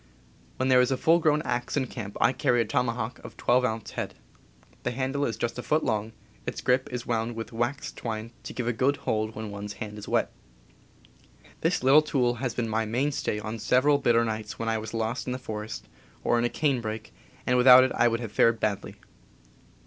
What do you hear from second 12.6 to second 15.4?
my mainstay on several bitter nights when I was lost in the